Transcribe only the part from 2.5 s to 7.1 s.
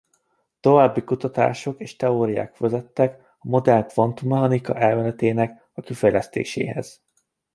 vezettek a modern kvantummechanika elméletének a kifejlesztéséhez.